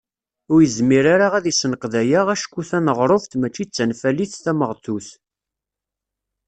[0.51, 5.07] Ur yezmir ara ad isenqed aya acku taneɣruft mačči d tanfalit tameɣtut.